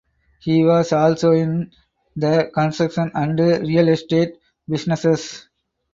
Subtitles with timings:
[0.39, 1.69] He was also in
[2.15, 4.33] the construction and real estate
[4.67, 5.47] businesses.